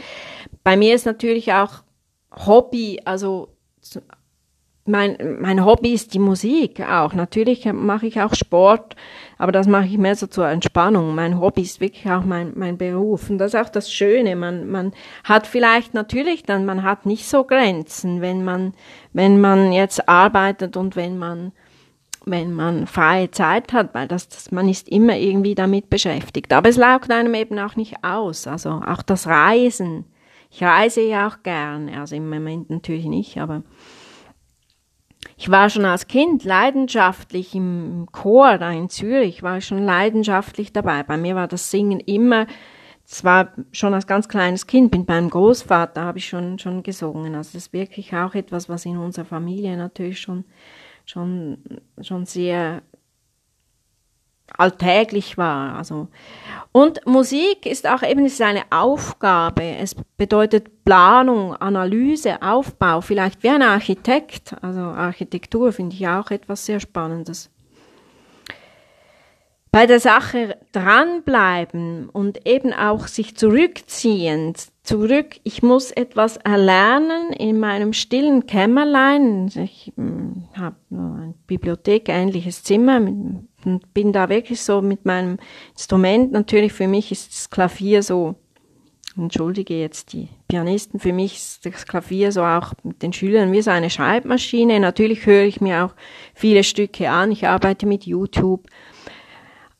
bei 0.62 0.76
mir 0.76 0.94
ist 0.94 1.06
natürlich 1.06 1.52
auch 1.52 1.82
Hobby, 2.30 3.00
also 3.04 3.48
mein, 4.86 5.38
mein 5.40 5.64
Hobby 5.64 5.94
ist 5.94 6.12
die 6.12 6.18
Musik 6.18 6.80
auch. 6.82 7.14
Natürlich 7.14 7.64
mache 7.72 8.06
ich 8.06 8.20
auch 8.20 8.34
Sport, 8.34 8.96
aber 9.38 9.50
das 9.50 9.66
mache 9.66 9.86
ich 9.86 9.96
mehr 9.96 10.14
so 10.14 10.26
zur 10.26 10.46
Entspannung. 10.48 11.14
Mein 11.14 11.40
Hobby 11.40 11.62
ist 11.62 11.80
wirklich 11.80 12.10
auch 12.10 12.24
mein, 12.24 12.52
mein 12.54 12.76
Beruf. 12.76 13.30
Und 13.30 13.38
das 13.38 13.54
ist 13.54 13.60
auch 13.60 13.70
das 13.70 13.90
Schöne. 13.90 14.36
Man, 14.36 14.70
man 14.70 14.92
hat 15.24 15.46
vielleicht 15.46 15.94
natürlich 15.94 16.42
dann, 16.42 16.66
man 16.66 16.82
hat 16.82 17.06
nicht 17.06 17.26
so 17.26 17.44
Grenzen, 17.44 18.20
wenn 18.20 18.44
man, 18.44 18.74
wenn 19.14 19.40
man 19.40 19.72
jetzt 19.72 20.06
arbeitet 20.06 20.76
und 20.76 20.96
wenn 20.96 21.16
man, 21.16 21.52
wenn 22.26 22.52
man 22.52 22.86
freie 22.86 23.30
Zeit 23.30 23.72
hat, 23.72 23.94
weil 23.94 24.06
das, 24.06 24.28
das, 24.28 24.52
man 24.52 24.68
ist 24.68 24.90
immer 24.90 25.16
irgendwie 25.16 25.54
damit 25.54 25.88
beschäftigt. 25.88 26.52
Aber 26.52 26.68
es 26.68 26.76
laugt 26.76 27.10
einem 27.10 27.34
eben 27.34 27.58
auch 27.58 27.76
nicht 27.76 28.04
aus. 28.04 28.46
Also 28.46 28.82
auch 28.86 29.02
das 29.02 29.26
Reisen. 29.26 30.04
Ich 30.50 30.62
reise 30.62 31.00
ja 31.00 31.26
auch 31.26 31.42
gerne. 31.42 31.98
Also 31.98 32.16
im 32.16 32.28
Moment 32.28 32.68
natürlich 32.68 33.06
nicht, 33.06 33.38
aber 33.38 33.62
ich 35.36 35.50
war 35.50 35.68
schon 35.70 35.84
als 35.84 36.06
Kind 36.06 36.44
leidenschaftlich 36.44 37.54
im 37.54 38.06
Chor 38.12 38.58
da 38.58 38.70
in 38.70 38.88
Zürich, 38.88 39.42
war 39.42 39.58
ich 39.58 39.66
schon 39.66 39.82
leidenschaftlich 39.82 40.72
dabei. 40.72 41.02
Bei 41.02 41.16
mir 41.16 41.34
war 41.34 41.48
das 41.48 41.70
Singen 41.70 42.00
immer, 42.00 42.46
zwar 43.04 43.52
schon 43.72 43.94
als 43.94 44.06
ganz 44.06 44.28
kleines 44.28 44.66
Kind, 44.66 44.90
bin 44.90 45.04
beim 45.04 45.28
Großvater, 45.28 46.02
habe 46.02 46.18
ich 46.18 46.26
schon, 46.26 46.58
schon 46.58 46.82
gesungen. 46.82 47.34
Also 47.34 47.50
das 47.54 47.66
ist 47.66 47.72
wirklich 47.72 48.14
auch 48.14 48.34
etwas, 48.34 48.68
was 48.68 48.86
in 48.86 48.96
unserer 48.96 49.26
Familie 49.26 49.76
natürlich 49.76 50.20
schon, 50.20 50.44
schon, 51.04 51.58
schon 52.00 52.24
sehr 52.24 52.82
alltäglich 54.56 55.36
war. 55.38 55.76
Also 55.76 56.08
und 56.72 57.06
Musik 57.06 57.66
ist 57.66 57.88
auch 57.88 58.02
eben 58.02 58.26
ist 58.26 58.42
eine 58.42 58.64
Aufgabe. 58.70 59.62
Es 59.62 59.94
bedeutet 60.16 60.84
Planung, 60.84 61.54
Analyse, 61.54 62.42
Aufbau, 62.42 63.00
vielleicht 63.00 63.42
wie 63.44 63.50
ein 63.50 63.62
Architekt. 63.62 64.56
Also 64.60 64.80
Architektur 64.80 65.72
finde 65.72 65.94
ich 65.94 66.08
auch 66.08 66.30
etwas 66.32 66.66
sehr 66.66 66.80
Spannendes. 66.80 67.50
Bei 69.70 69.86
der 69.86 69.98
Sache 69.98 70.56
dranbleiben 70.70 72.08
und 72.08 72.46
eben 72.46 72.72
auch 72.72 73.08
sich 73.08 73.36
zurückziehen, 73.36 74.54
zurück, 74.84 75.40
ich 75.42 75.64
muss 75.64 75.90
etwas 75.90 76.36
erlernen 76.36 77.32
in 77.32 77.58
meinem 77.58 77.92
stillen 77.92 78.46
Kämmerlein. 78.46 79.50
Ich 79.56 79.92
hm, 79.96 80.44
habe 80.56 80.76
ein 80.92 81.34
bibliothekähnliches 81.48 82.62
Zimmer 82.62 83.00
mit 83.00 83.14
und 83.66 83.94
bin 83.94 84.12
da 84.12 84.28
wirklich 84.28 84.60
so 84.62 84.82
mit 84.82 85.04
meinem 85.04 85.38
Instrument. 85.72 86.32
Natürlich 86.32 86.72
für 86.72 86.88
mich 86.88 87.12
ist 87.12 87.32
das 87.32 87.50
Klavier 87.50 88.02
so, 88.02 88.36
entschuldige 89.16 89.78
jetzt 89.78 90.12
die 90.12 90.28
Pianisten, 90.48 91.00
für 91.00 91.12
mich 91.12 91.36
ist 91.36 91.66
das 91.66 91.86
Klavier 91.86 92.32
so 92.32 92.42
auch 92.42 92.72
mit 92.82 93.02
den 93.02 93.12
Schülern 93.12 93.52
wie 93.52 93.62
so 93.62 93.70
eine 93.70 93.90
Schreibmaschine. 93.90 94.80
Natürlich 94.80 95.26
höre 95.26 95.44
ich 95.44 95.60
mir 95.60 95.84
auch 95.84 95.94
viele 96.34 96.64
Stücke 96.64 97.10
an. 97.10 97.32
Ich 97.32 97.46
arbeite 97.46 97.86
mit 97.86 98.04
YouTube. 98.04 98.66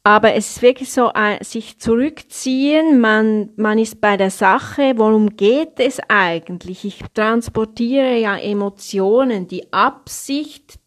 Aber 0.06 0.34
es 0.34 0.50
ist 0.50 0.62
wirklich 0.62 0.92
so, 0.92 1.10
sich 1.40 1.78
zurückziehen, 1.78 3.00
man, 3.00 3.48
man 3.56 3.78
ist 3.78 4.02
bei 4.02 4.18
der 4.18 4.30
Sache, 4.30 4.92
worum 4.96 5.34
geht 5.34 5.80
es 5.80 5.98
eigentlich? 6.08 6.84
Ich 6.84 7.00
transportiere 7.14 8.18
ja 8.18 8.36
Emotionen, 8.36 9.48
die 9.48 9.72
Absicht 9.72 10.78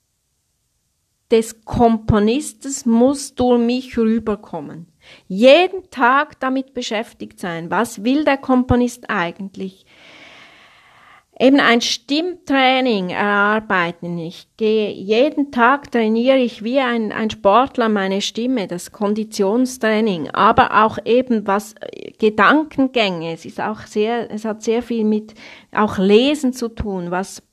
des 1.32 1.66
Komponistes 1.66 2.86
muss 2.86 3.36
durch 3.36 3.60
mich 3.60 3.98
rüberkommen. 3.98 4.88
Jeden 5.28 5.90
Tag 5.90 6.40
damit 6.40 6.74
beschäftigt 6.74 7.40
sein. 7.40 7.72
Was 7.72 8.04
will 8.04 8.26
der 8.26 8.38
Komponist 8.38 9.10
eigentlich? 9.10 9.86
Eben 11.40 11.60
ein 11.60 11.82
Stimmtraining 11.82 13.12
erarbeiten. 13.12 14.18
Ich 14.18 14.48
gehe 14.58 14.90
jeden 14.90 15.52
Tag 15.52 15.92
trainiere 15.92 16.38
ich 16.38 16.64
wie 16.64 16.80
ein, 16.80 17.12
ein 17.12 17.30
Sportler 17.30 17.90
meine 17.90 18.22
Stimme, 18.22 18.68
das 18.68 18.92
Konditionstraining, 18.92 20.32
aber 20.32 20.84
auch 20.84 20.98
eben 21.06 21.46
was 21.46 21.76
Gedankengänge. 22.18 23.34
Es 23.34 23.46
ist 23.46 23.62
auch 23.62 23.82
sehr, 23.82 24.32
es 24.32 24.46
hat 24.46 24.64
sehr 24.64 24.82
viel 24.82 25.04
mit 25.04 25.36
auch 25.72 26.00
Lesen 26.00 26.54
zu 26.54 26.70
tun. 26.70 27.12
Was, 27.12 27.44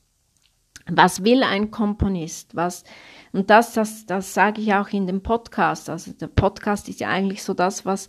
was 0.89 1.23
will 1.23 1.43
ein 1.43 1.71
Komponist? 1.71 2.55
Was, 2.55 2.83
und 3.31 3.49
das, 3.49 3.73
das, 3.73 4.05
das 4.05 4.33
sage 4.33 4.61
ich 4.61 4.73
auch 4.73 4.89
in 4.89 5.07
dem 5.07 5.21
Podcast. 5.21 5.89
Also 5.89 6.11
der 6.13 6.27
Podcast 6.27 6.87
ist 6.89 6.99
ja 6.99 7.09
eigentlich 7.09 7.43
so 7.43 7.53
das, 7.53 7.85
was, 7.85 8.07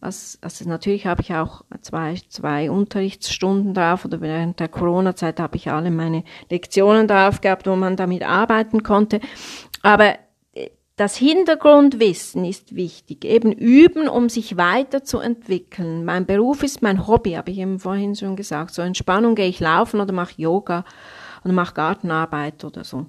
was 0.00 0.38
also 0.40 0.68
natürlich 0.68 1.06
habe 1.06 1.22
ich 1.22 1.34
auch 1.34 1.64
zwei, 1.82 2.16
zwei 2.28 2.70
Unterrichtsstunden 2.70 3.74
drauf 3.74 4.04
oder 4.04 4.20
während 4.20 4.58
der 4.58 4.68
Corona-Zeit 4.68 5.38
habe 5.38 5.56
ich 5.56 5.70
alle 5.70 5.90
meine 5.90 6.24
Lektionen 6.50 7.06
drauf 7.06 7.40
gehabt, 7.40 7.66
wo 7.66 7.76
man 7.76 7.96
damit 7.96 8.22
arbeiten 8.22 8.82
konnte. 8.82 9.20
Aber 9.82 10.14
äh, 10.54 10.70
das 10.96 11.16
Hintergrundwissen 11.18 12.46
ist 12.46 12.74
wichtig. 12.74 13.26
Eben 13.26 13.52
üben, 13.52 14.08
um 14.08 14.30
sich 14.30 14.56
weiterzuentwickeln. 14.56 16.06
Mein 16.06 16.24
Beruf 16.24 16.62
ist 16.62 16.80
mein 16.80 17.06
Hobby, 17.06 17.32
habe 17.32 17.50
ich 17.50 17.58
eben 17.58 17.80
vorhin 17.80 18.16
schon 18.16 18.34
gesagt. 18.34 18.72
So 18.72 18.80
Entspannung 18.80 19.34
gehe 19.34 19.48
ich 19.48 19.60
laufen 19.60 20.00
oder 20.00 20.14
mache 20.14 20.40
Yoga 20.40 20.86
oder 21.44 21.52
mache 21.52 21.74
Gartenarbeit 21.74 22.64
oder 22.64 22.84
so. 22.84 23.06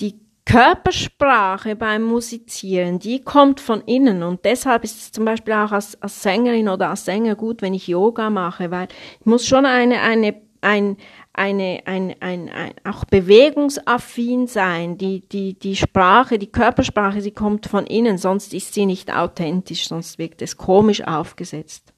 Die 0.00 0.20
Körpersprache 0.44 1.76
beim 1.76 2.02
Musizieren, 2.02 2.98
die 2.98 3.20
kommt 3.20 3.60
von 3.60 3.82
innen 3.82 4.22
und 4.22 4.44
deshalb 4.44 4.84
ist 4.84 4.98
es 4.98 5.12
zum 5.12 5.24
Beispiel 5.24 5.54
auch 5.54 5.72
als, 5.72 6.00
als 6.02 6.22
Sängerin 6.22 6.68
oder 6.68 6.90
als 6.90 7.04
Sänger 7.04 7.36
gut, 7.36 7.62
wenn 7.62 7.74
ich 7.74 7.86
Yoga 7.86 8.30
mache, 8.30 8.70
weil 8.70 8.88
ich 9.20 9.26
muss 9.26 9.46
schon 9.46 9.64
eine, 9.66 10.00
eine, 10.00 10.34
ein, 10.60 10.96
eine, 11.32 11.82
ein, 11.84 12.16
ein, 12.20 12.48
ein, 12.48 12.74
auch 12.84 13.04
bewegungsaffin 13.04 14.46
sein. 14.46 14.98
Die, 14.98 15.20
die, 15.20 15.58
die 15.58 15.76
Sprache, 15.76 16.38
die 16.38 16.50
Körpersprache, 16.50 17.20
sie 17.20 17.30
kommt 17.30 17.66
von 17.66 17.86
innen, 17.86 18.18
sonst 18.18 18.52
ist 18.52 18.74
sie 18.74 18.86
nicht 18.86 19.14
authentisch, 19.14 19.88
sonst 19.88 20.18
wirkt 20.18 20.42
es 20.42 20.56
komisch 20.56 21.02
aufgesetzt. 21.06 21.92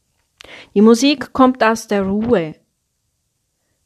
Die 0.74 0.82
Musik 0.82 1.32
kommt 1.32 1.62
aus 1.62 1.86
der 1.86 2.02
Ruhe. 2.02 2.54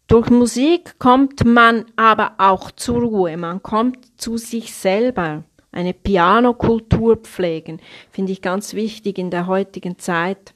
Durch 0.06 0.30
Musik 0.30 0.98
kommt 0.98 1.44
man 1.44 1.86
aber 1.96 2.34
auch 2.38 2.70
zur 2.70 3.00
Ruhe, 3.02 3.36
man 3.36 3.62
kommt 3.62 4.20
zu 4.20 4.36
sich 4.36 4.72
selber. 4.72 5.44
Eine 5.72 5.92
Pianokultur 5.94 7.16
pflegen, 7.16 7.80
finde 8.10 8.32
ich 8.32 8.40
ganz 8.40 8.74
wichtig 8.74 9.18
in 9.18 9.30
der 9.30 9.46
heutigen 9.46 9.98
Zeit. 9.98 10.54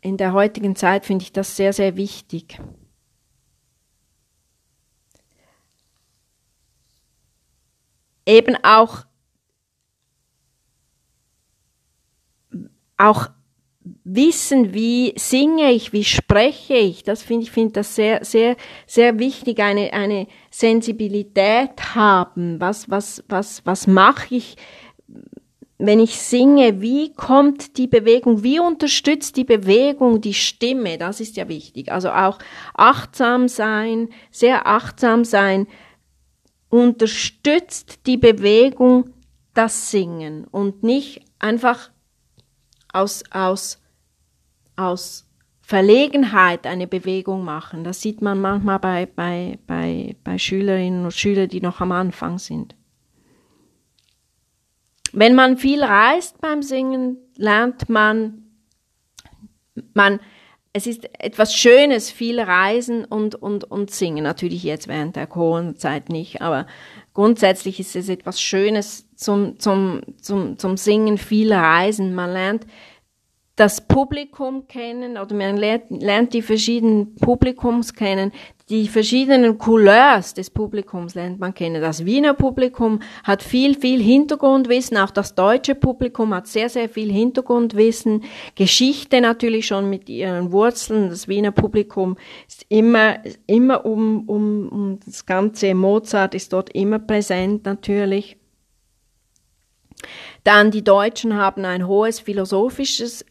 In 0.00 0.16
der 0.16 0.32
heutigen 0.32 0.76
Zeit 0.76 1.06
finde 1.06 1.22
ich 1.22 1.32
das 1.32 1.56
sehr, 1.56 1.72
sehr 1.72 1.96
wichtig. 1.96 2.60
Eben 8.26 8.56
auch, 8.64 9.06
auch 12.96 13.30
wissen, 14.04 14.74
wie 14.74 15.14
singe 15.16 15.72
ich, 15.72 15.92
wie 15.92 16.04
spreche 16.04 16.74
ich, 16.74 17.04
das 17.04 17.22
finde 17.22 17.44
ich 17.44 17.50
finde 17.50 17.72
das 17.74 17.94
sehr 17.94 18.24
sehr 18.24 18.56
sehr 18.86 19.18
wichtig 19.18 19.60
eine 19.60 19.92
eine 19.92 20.26
Sensibilität 20.50 21.94
haben. 21.94 22.60
Was 22.60 22.90
was 22.90 23.22
was 23.28 23.62
was 23.64 23.86
mache 23.86 24.34
ich 24.34 24.56
wenn 25.78 26.00
ich 26.00 26.18
singe, 26.18 26.80
wie 26.80 27.12
kommt 27.12 27.76
die 27.76 27.86
Bewegung, 27.86 28.42
wie 28.42 28.58
unterstützt 28.58 29.36
die 29.36 29.44
Bewegung 29.44 30.22
die 30.22 30.32
Stimme, 30.32 30.96
das 30.96 31.20
ist 31.20 31.36
ja 31.36 31.48
wichtig. 31.48 31.92
Also 31.92 32.10
auch 32.10 32.38
achtsam 32.74 33.46
sein, 33.46 34.08
sehr 34.30 34.66
achtsam 34.66 35.24
sein, 35.24 35.66
unterstützt 36.70 38.06
die 38.06 38.16
Bewegung 38.16 39.10
das 39.52 39.90
Singen 39.90 40.46
und 40.46 40.82
nicht 40.82 41.20
einfach 41.38 41.90
aus, 42.92 43.24
aus, 43.30 43.80
aus 44.76 45.26
Verlegenheit 45.60 46.66
eine 46.66 46.86
Bewegung 46.86 47.44
machen. 47.44 47.82
Das 47.82 48.00
sieht 48.00 48.22
man 48.22 48.40
manchmal 48.40 48.78
bei, 48.78 49.06
bei, 49.06 49.58
bei, 49.66 50.14
bei 50.22 50.38
Schülerinnen 50.38 51.04
und 51.04 51.12
Schülern, 51.12 51.48
die 51.48 51.60
noch 51.60 51.80
am 51.80 51.92
Anfang 51.92 52.38
sind. 52.38 52.76
Wenn 55.12 55.34
man 55.34 55.56
viel 55.56 55.82
reist 55.82 56.40
beim 56.40 56.62
Singen, 56.62 57.16
lernt 57.36 57.88
man, 57.88 58.42
man 59.94 60.20
es 60.76 60.86
ist 60.86 61.08
etwas 61.18 61.54
Schönes, 61.54 62.10
viel 62.10 62.38
Reisen 62.38 63.06
und, 63.06 63.34
und, 63.34 63.64
und 63.64 63.90
Singen. 63.90 64.24
Natürlich 64.24 64.62
jetzt 64.62 64.88
während 64.88 65.16
der 65.16 65.26
Corona-Zeit 65.26 66.10
nicht, 66.10 66.42
aber 66.42 66.66
grundsätzlich 67.14 67.80
ist 67.80 67.96
es 67.96 68.10
etwas 68.10 68.42
Schönes 68.42 69.05
zum, 69.16 69.58
zum, 69.58 70.02
zum, 70.20 70.58
zum 70.58 70.76
Singen, 70.76 71.18
viel 71.18 71.52
Reisen. 71.52 72.14
Man 72.14 72.32
lernt 72.32 72.66
das 73.56 73.80
Publikum 73.80 74.68
kennen 74.68 75.16
oder 75.16 75.34
man 75.34 75.56
lernt, 75.56 75.84
lernt 75.88 76.34
die 76.34 76.42
verschiedenen 76.42 77.14
Publikums 77.16 77.94
kennen, 77.94 78.30
die 78.68 78.86
verschiedenen 78.86 79.56
Couleurs 79.56 80.34
des 80.34 80.50
Publikums 80.50 81.14
lernt 81.14 81.40
man 81.40 81.54
kennen. 81.54 81.80
Das 81.80 82.04
Wiener 82.04 82.34
Publikum 82.34 83.00
hat 83.24 83.42
viel, 83.42 83.74
viel 83.74 84.02
Hintergrundwissen, 84.02 84.98
auch 84.98 85.10
das 85.10 85.34
deutsche 85.34 85.74
Publikum 85.74 86.34
hat 86.34 86.48
sehr, 86.48 86.68
sehr 86.68 86.90
viel 86.90 87.10
Hintergrundwissen, 87.10 88.24
Geschichte 88.56 89.22
natürlich 89.22 89.66
schon 89.66 89.88
mit 89.88 90.10
ihren 90.10 90.52
Wurzeln. 90.52 91.08
Das 91.08 91.26
Wiener 91.26 91.52
Publikum 91.52 92.16
ist 92.46 92.66
immer, 92.68 93.18
immer 93.46 93.86
um, 93.86 94.28
um, 94.28 94.68
um 94.68 95.00
das 95.06 95.24
ganze 95.24 95.74
Mozart 95.74 96.34
ist 96.34 96.52
dort 96.52 96.70
immer 96.74 96.98
präsent 96.98 97.64
natürlich. 97.64 98.36
Dann 100.44 100.70
die 100.70 100.84
Deutschen 100.84 101.34
haben 101.34 101.64
ein 101.64 101.86
hohes 101.86 102.20
philosophisches 102.20 103.24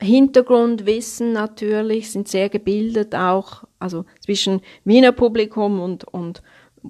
Hintergrundwissen 0.00 1.32
natürlich, 1.32 2.10
sind 2.10 2.28
sehr 2.28 2.48
gebildet 2.48 3.14
auch, 3.14 3.64
also 3.78 4.04
zwischen 4.20 4.60
Wiener 4.84 5.12
Publikum 5.12 5.80
und, 5.80 6.04
und 6.04 6.42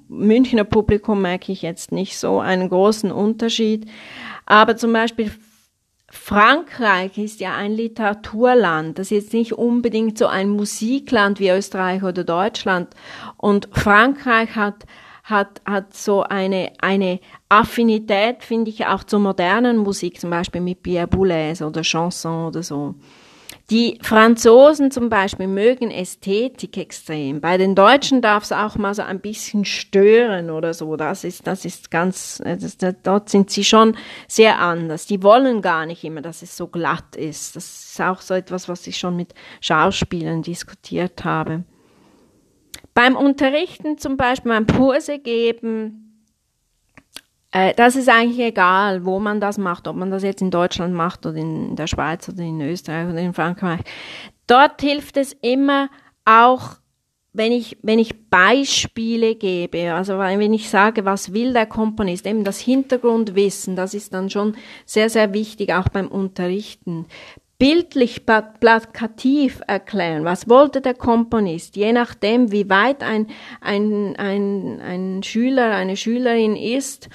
Münchner 0.09 0.65
Publikum 0.65 1.21
merke 1.21 1.51
ich 1.51 1.61
jetzt 1.61 1.91
nicht 1.91 2.17
so 2.17 2.39
einen 2.39 2.69
großen 2.69 3.11
Unterschied. 3.11 3.89
Aber 4.45 4.75
zum 4.75 4.93
Beispiel 4.93 5.31
Frankreich 6.09 7.17
ist 7.17 7.39
ja 7.39 7.55
ein 7.55 7.73
Literaturland, 7.73 8.97
das 8.97 9.07
ist 9.07 9.11
jetzt 9.11 9.33
nicht 9.33 9.53
unbedingt 9.53 10.17
so 10.17 10.27
ein 10.27 10.49
Musikland 10.49 11.39
wie 11.39 11.49
Österreich 11.49 12.03
oder 12.03 12.23
Deutschland. 12.23 12.89
Und 13.37 13.69
Frankreich 13.71 14.55
hat 14.55 14.85
hat, 15.27 15.61
hat 15.65 15.93
so 15.93 16.23
eine, 16.23 16.71
eine 16.79 17.19
Affinität, 17.49 18.43
finde 18.43 18.71
ich, 18.71 18.85
auch 18.85 19.03
zur 19.03 19.19
modernen 19.19 19.77
Musik, 19.77 20.19
zum 20.21 20.29
Beispiel 20.29 20.61
mit 20.61 20.83
Pierre 20.83 21.07
Boulez 21.07 21.61
oder 21.61 21.81
Chanson 21.81 22.47
oder 22.47 22.63
so. 22.63 22.95
Die 23.69 23.99
Franzosen 24.01 24.91
zum 24.91 25.09
Beispiel 25.09 25.47
mögen 25.47 25.91
Ästhetik 25.91 26.77
extrem. 26.77 27.41
Bei 27.41 27.57
den 27.57 27.75
Deutschen 27.75 28.21
darf 28.21 28.43
es 28.43 28.53
auch 28.53 28.77
mal 28.77 28.93
so 28.93 29.01
ein 29.01 29.19
bisschen 29.19 29.65
stören 29.65 30.49
oder 30.49 30.73
so. 30.73 30.95
Das 30.95 31.25
ist, 31.25 31.45
das 31.45 31.65
ist 31.65 31.91
ganz, 31.91 32.41
das, 32.45 32.77
dort 33.03 33.27
sind 33.27 33.49
sie 33.49 33.65
schon 33.65 33.97
sehr 34.29 34.59
anders. 34.59 35.05
Die 35.05 35.21
wollen 35.21 35.61
gar 35.61 35.85
nicht 35.85 36.05
immer, 36.05 36.21
dass 36.21 36.43
es 36.43 36.55
so 36.55 36.67
glatt 36.67 37.17
ist. 37.17 37.57
Das 37.57 37.89
ist 37.91 38.01
auch 38.01 38.21
so 38.21 38.35
etwas, 38.35 38.69
was 38.69 38.87
ich 38.87 38.97
schon 38.97 39.17
mit 39.17 39.33
Schauspielern 39.59 40.43
diskutiert 40.43 41.25
habe. 41.25 41.65
Beim 42.97 43.15
Unterrichten 43.15 43.99
zum 43.99 44.17
Beispiel, 44.17 44.51
beim 44.51 44.65
Kurse 44.65 45.19
geben, 45.19 46.23
äh, 47.51 47.75
das 47.75 47.95
ist 47.95 48.09
eigentlich 48.09 48.39
egal, 48.39 49.05
wo 49.05 49.19
man 49.19 49.39
das 49.39 49.59
macht, 49.59 49.87
ob 49.87 49.95
man 49.95 50.09
das 50.09 50.23
jetzt 50.23 50.41
in 50.41 50.49
Deutschland 50.49 50.95
macht 50.95 51.23
oder 51.27 51.35
in 51.35 51.75
der 51.75 51.85
Schweiz 51.85 52.27
oder 52.27 52.41
in 52.41 52.59
Österreich 52.59 53.07
oder 53.07 53.19
in 53.19 53.35
Frankreich. 53.35 53.81
Dort 54.47 54.81
hilft 54.81 55.15
es 55.17 55.33
immer 55.43 55.89
auch, 56.25 56.77
wenn 57.33 57.51
ich, 57.51 57.77
wenn 57.83 57.99
ich 57.99 58.31
Beispiele 58.31 59.35
gebe, 59.35 59.93
also 59.93 60.17
wenn 60.17 60.53
ich 60.55 60.67
sage, 60.67 61.05
was 61.05 61.33
will 61.33 61.53
der 61.53 61.67
Komponist, 61.67 62.25
eben 62.25 62.43
das 62.43 62.59
Hintergrundwissen, 62.59 63.75
das 63.75 63.93
ist 63.93 64.11
dann 64.15 64.31
schon 64.31 64.57
sehr, 64.87 65.11
sehr 65.11 65.35
wichtig, 65.35 65.71
auch 65.71 65.89
beim 65.89 66.07
Unterrichten 66.07 67.05
bildlich 67.59 68.25
plakativ 68.25 69.61
erklären, 69.65 70.25
was 70.25 70.47
wollte 70.47 70.81
der 70.81 70.93
Komponist, 70.93 71.75
je 71.75 71.91
nachdem, 71.91 72.51
wie 72.51 72.69
weit 72.69 73.01
ein, 73.01 73.27
ein, 73.61 74.15
ein, 74.17 74.79
ein 74.79 75.23
Schüler, 75.23 75.71
eine 75.71 75.97
Schülerin 75.97 76.55
ist, 76.55 77.09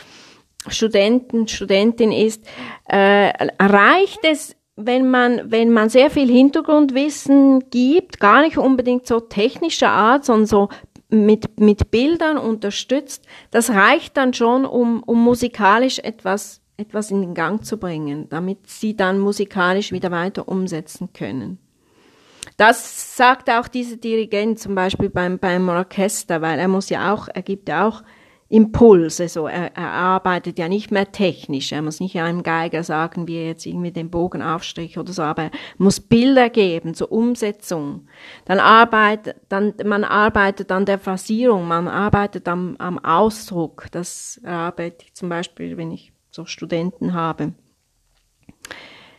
Studenten, 0.68 1.46
Studentin 1.49 2.12
ist, 2.12 2.44
äh, 2.87 3.32
reicht 3.61 4.20
es, 4.25 4.56
wenn 4.76 5.10
man, 5.10 5.50
wenn 5.50 5.71
man 5.71 5.88
sehr 5.88 6.10
viel 6.10 6.28
Hintergrundwissen 6.28 7.71
gibt, 7.71 8.19
gar 8.19 8.43
nicht 8.43 8.58
unbedingt 8.58 9.06
so 9.06 9.21
technischer 9.21 9.90
Art, 9.90 10.25
sondern 10.25 10.47
so 10.47 10.69
mit, 11.08 11.60
mit 11.60 11.90
Bildern 11.90 12.38
unterstützt, 12.38 13.25
das 13.50 13.71
reicht 13.71 14.17
dann 14.17 14.32
schon, 14.32 14.64
um, 14.64 15.02
um 15.02 15.23
musikalisch 15.23 15.99
etwas 15.99 16.61
etwas 16.82 17.10
in 17.10 17.23
den 17.23 17.34
Gang 17.34 17.64
zu 17.64 17.78
bringen, 17.78 18.28
damit 18.28 18.68
sie 18.68 18.97
dann 18.97 19.18
musikalisch 19.18 19.92
wieder 19.92 20.10
weiter 20.10 20.49
umsetzen 20.49 21.12
können. 21.12 21.58
Das 22.56 23.16
sagt 23.16 23.50
auch 23.50 23.68
dieser 23.68 23.97
Dirigent 23.97 24.58
zum 24.58 24.75
Beispiel 24.75 25.08
beim, 25.08 25.38
beim 25.38 25.68
Orchester, 25.68 26.42
weil 26.42 26.58
er 26.58 26.68
muss 26.68 26.90
ja 26.90 27.12
auch, 27.12 27.28
er 27.32 27.42
gibt 27.42 27.68
ja 27.68 27.88
auch 27.88 28.02
Impulse, 28.52 29.28
so 29.28 29.47
er, 29.47 29.75
er 29.75 29.92
arbeitet 29.92 30.58
ja 30.58 30.68
nicht 30.68 30.90
mehr 30.90 31.10
technisch, 31.10 31.73
er 31.73 31.80
muss 31.80 32.00
nicht 32.00 32.21
einem 32.21 32.42
Geiger 32.42 32.84
sagen, 32.84 33.26
wie 33.26 33.36
er 33.36 33.47
jetzt 33.47 33.64
irgendwie 33.64 33.92
den 33.92 34.10
Bogen 34.10 34.42
aufstrich 34.42 34.99
oder 34.99 35.10
so, 35.10 35.23
aber 35.23 35.45
er 35.45 35.50
muss 35.78 36.00
Bilder 36.00 36.50
geben 36.50 36.92
zur 36.92 37.10
Umsetzung. 37.12 38.08
Dann 38.45 38.60
arbeitet, 38.60 39.36
dann, 39.49 39.73
man 39.86 40.04
arbeitet 40.04 40.71
an 40.71 40.84
der 40.84 40.99
Phrasierung, 40.99 41.66
man 41.66 41.88
arbeitet 41.88 42.47
am, 42.47 42.76
am 42.78 42.99
Ausdruck, 42.99 43.86
das 43.90 44.38
arbeite 44.45 45.06
ich 45.06 45.14
zum 45.14 45.30
Beispiel, 45.30 45.78
wenn 45.78 45.90
ich 45.90 46.12
so 46.32 46.47
Studenten 46.47 47.12
habe, 47.12 47.52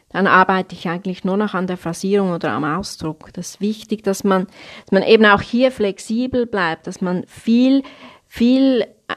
dann 0.09 0.27
arbeite 0.27 0.75
ich 0.75 0.87
eigentlich 0.89 1.23
nur 1.23 1.37
noch 1.37 1.53
an 1.53 1.67
der 1.67 1.77
Phrasierung 1.77 2.31
oder 2.31 2.51
am 2.51 2.65
Ausdruck. 2.65 3.31
Das 3.33 3.51
ist 3.51 3.61
wichtig, 3.61 4.03
dass 4.03 4.23
man, 4.23 4.47
dass 4.85 4.91
man 4.91 5.03
eben 5.03 5.25
auch 5.25 5.41
hier 5.41 5.71
flexibel 5.71 6.45
bleibt, 6.45 6.85
dass 6.87 7.01
man 7.01 7.25
viel, 7.27 7.83
viel 8.27 8.81
äh, 8.81 9.15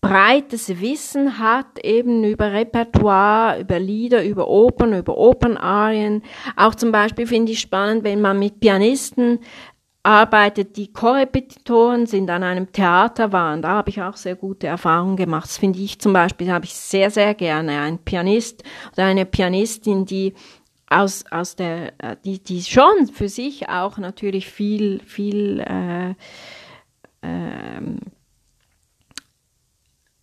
breites 0.00 0.80
Wissen 0.80 1.38
hat, 1.38 1.84
eben 1.84 2.22
über 2.22 2.52
Repertoire, 2.52 3.60
über 3.60 3.80
Lieder, 3.80 4.24
über 4.24 4.48
Opern, 4.48 4.92
über 4.92 5.18
Opernarien. 5.18 6.22
Auch 6.56 6.76
zum 6.76 6.92
Beispiel 6.92 7.26
finde 7.26 7.52
ich 7.52 7.60
spannend, 7.60 8.04
wenn 8.04 8.20
man 8.20 8.38
mit 8.38 8.60
Pianisten 8.60 9.40
arbeitet. 10.08 10.78
Die 10.78 10.90
Korrepetitoren 10.90 12.06
sind 12.06 12.30
an 12.30 12.42
einem 12.42 12.72
Theater 12.72 13.30
waren. 13.30 13.60
Da 13.60 13.68
habe 13.68 13.90
ich 13.90 14.00
auch 14.00 14.16
sehr 14.16 14.36
gute 14.36 14.66
Erfahrungen 14.66 15.16
gemacht. 15.16 15.44
Das 15.44 15.58
finde 15.58 15.80
ich 15.80 16.00
zum 16.00 16.14
Beispiel, 16.14 16.50
habe 16.50 16.64
ich 16.64 16.74
sehr, 16.74 17.10
sehr 17.10 17.34
gerne. 17.34 17.78
Ein 17.80 17.98
Pianist 17.98 18.64
oder 18.94 19.04
eine 19.04 19.26
Pianistin, 19.26 20.06
die 20.06 20.32
aus, 20.88 21.24
aus 21.30 21.56
der, 21.56 21.92
äh, 21.98 22.16
die, 22.24 22.42
die 22.42 22.62
schon 22.62 23.08
für 23.12 23.28
sich 23.28 23.68
auch 23.68 23.98
natürlich 23.98 24.48
viel, 24.48 25.00
viel 25.04 25.60
äh, 25.60 26.14
ähm, 27.22 27.98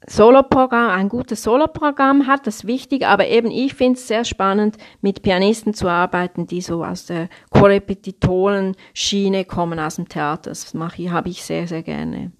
Soloprogramm, 0.08 0.92
ein 0.92 1.10
gutes 1.10 1.42
Soloprogramm 1.44 2.28
hat, 2.28 2.46
das 2.46 2.58
ist 2.58 2.68
wichtig, 2.68 3.08
aber 3.08 3.28
eben 3.28 3.50
ich 3.50 3.74
finde 3.74 3.98
es 3.98 4.08
sehr 4.08 4.24
spannend, 4.24 4.78
mit 5.02 5.24
Pianisten 5.24 5.74
zu 5.74 5.88
arbeiten, 5.88 6.46
die 6.46 6.62
so 6.62 6.84
aus 6.84 7.08
der 7.08 7.28
Korrepetitoren-Schiene 7.50 9.46
kommen, 9.46 9.80
aus 9.80 9.96
dem 9.96 10.08
Theater. 10.08 10.52
Das 10.52 10.74
mache 10.74 11.02
ich, 11.02 11.10
habe 11.10 11.30
ich 11.30 11.44
sehr, 11.44 11.68
sehr 11.68 11.82
gerne. 11.82 12.32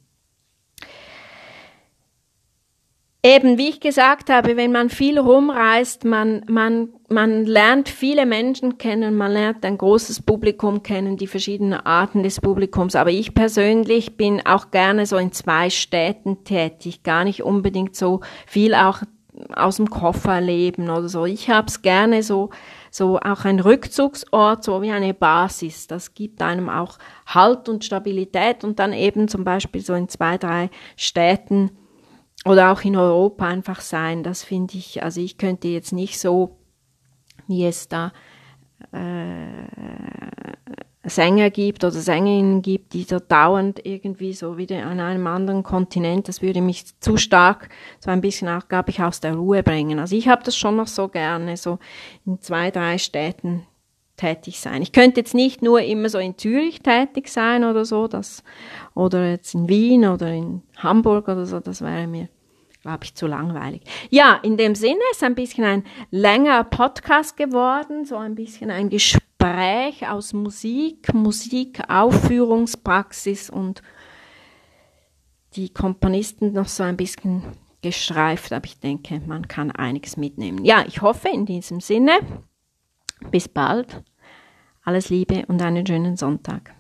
Eben, 3.24 3.58
wie 3.58 3.70
ich 3.70 3.80
gesagt 3.80 4.30
habe, 4.30 4.56
wenn 4.56 4.72
man 4.72 4.92
viel 4.92 5.18
rumreist, 5.18 6.06
man, 6.06 6.46
man, 6.48 6.90
man 7.08 7.46
lernt 7.46 7.88
viele 7.90 8.26
Menschen 8.26 8.78
kennen, 8.78 9.16
man 9.16 9.32
lernt 9.32 9.64
ein 9.64 9.78
großes 9.78 10.22
Publikum 10.24 10.82
kennen, 10.82 11.18
die 11.18 11.28
verschiedenen 11.28 11.74
Arten 11.74 12.24
des 12.24 12.42
Publikums. 12.42 12.96
Aber 12.96 13.12
ich 13.12 13.34
persönlich 13.34 14.18
bin 14.18 14.46
auch 14.46 14.72
gerne 14.72 15.06
so 15.06 15.18
in 15.18 15.32
zwei 15.32 15.70
Städten 15.70 16.44
tätig, 16.44 17.04
gar 17.04 17.24
nicht 17.24 17.44
unbedingt 17.44 17.96
so 17.96 18.22
viel 18.48 18.74
auch 18.74 19.02
aus 19.54 19.78
dem 19.78 19.90
Koffer 19.90 20.42
leben 20.42 20.90
oder 20.90 21.10
so. 21.10 21.26
Ich 21.26 21.50
hab's 21.50 21.82
gerne 21.82 22.24
so, 22.24 22.50
so 22.90 23.20
auch 23.20 23.46
ein 23.46 23.60
Rückzugsort, 23.60 24.64
so 24.64 24.82
wie 24.82 24.92
eine 24.92 25.14
Basis. 25.14 25.88
Das 25.88 26.14
gibt 26.14 26.42
einem 26.42 26.70
auch 26.70 26.98
Halt 27.28 27.68
und 27.70 27.84
Stabilität 27.84 28.64
und 28.64 28.80
dann 28.80 28.94
eben 28.94 29.28
zum 29.28 29.44
Beispiel 29.44 29.82
so 29.82 29.94
in 29.94 30.10
zwei, 30.10 30.38
drei 30.38 30.70
Städten 30.96 31.72
oder 32.46 32.72
auch 32.72 32.82
in 32.82 32.96
Europa 32.96 33.46
einfach 33.46 33.82
sein. 33.82 34.24
Das 34.24 34.44
finde 34.44 34.78
ich, 34.78 35.04
also 35.04 35.20
ich 35.20 35.38
könnte 35.38 35.68
jetzt 35.68 35.92
nicht 35.92 36.20
so, 36.20 36.58
wie 37.48 37.66
es 37.66 37.88
da 37.88 38.12
äh, 38.92 39.66
Sänger 41.08 41.52
gibt 41.52 41.84
oder 41.84 41.92
Sängerinnen 41.92 42.62
gibt, 42.62 42.94
die 42.94 43.04
so 43.04 43.20
dauernd 43.20 43.86
irgendwie 43.86 44.34
so 44.34 44.58
wieder 44.58 44.86
an 44.86 45.00
einem 45.00 45.28
anderen 45.28 45.64
Kontinent, 45.64 46.28
das 46.28 46.42
würde 46.42 46.62
mich 46.62 47.00
zu 47.00 47.18
stark 47.18 47.70
so 48.00 48.10
ein 48.10 48.22
bisschen 48.22 48.50
auch, 48.50 48.68
glaube 48.68 48.90
ich, 48.90 49.02
aus 49.02 49.20
der 49.20 49.36
Ruhe 49.36 49.62
bringen. 49.62 50.00
Also 50.00 50.16
ich 50.16 50.28
habe 50.28 50.44
das 50.44 50.58
schon 50.58 50.76
noch 50.76 50.88
so 50.88 51.08
gerne, 51.08 51.58
so 51.58 51.78
in 52.26 52.42
zwei, 52.42 52.72
drei 52.72 52.98
Städten 52.98 53.68
tätig 54.18 54.60
sein. 54.60 54.82
Ich 54.82 54.94
könnte 54.94 55.20
jetzt 55.20 55.36
nicht 55.36 55.62
nur 55.62 55.82
immer 55.82 56.10
so 56.10 56.18
in 56.18 56.38
Zürich 56.38 56.80
tätig 56.80 57.28
sein 57.28 57.64
oder 57.64 57.86
so, 57.86 58.08
das, 58.08 58.44
oder 58.94 59.30
jetzt 59.30 59.54
in 59.54 59.68
Wien 59.70 60.06
oder 60.06 60.32
in 60.32 60.64
Hamburg 60.78 61.28
oder 61.28 61.46
so, 61.46 61.60
das 61.60 61.82
wäre 61.82 62.08
mir 62.08 62.30
glaube 62.86 63.04
ich, 63.04 63.16
zu 63.16 63.26
langweilig. 63.26 63.82
Ja, 64.12 64.40
in 64.44 64.58
dem 64.58 64.76
Sinne 64.76 65.02
ist 65.12 65.24
ein 65.24 65.34
bisschen 65.34 65.64
ein 65.64 65.84
längerer 66.12 66.66
Podcast 66.66 67.36
geworden, 67.36 68.06
so 68.06 68.16
ein 68.16 68.36
bisschen 68.36 68.70
ein 68.70 68.92
Gespräch 68.92 70.08
aus 70.08 70.34
Musik, 70.34 71.12
Musikaufführungspraxis 71.12 73.50
und 73.50 73.82
die 75.56 75.74
Komponisten 75.74 76.54
noch 76.54 76.68
so 76.68 76.84
ein 76.84 76.96
bisschen 76.96 77.42
gestreift, 77.82 78.54
aber 78.54 78.66
ich 78.66 78.80
denke, 78.80 79.20
man 79.26 79.48
kann 79.48 79.72
einiges 79.72 80.16
mitnehmen. 80.16 80.64
Ja, 80.64 80.86
ich 80.88 81.02
hoffe 81.02 81.30
in 81.30 81.48
diesem 81.48 81.80
Sinne, 81.80 82.20
bis 83.32 83.48
bald, 83.48 84.04
alles 84.84 85.10
Liebe 85.10 85.44
und 85.48 85.60
einen 85.60 85.88
schönen 85.88 86.18
Sonntag. 86.18 86.76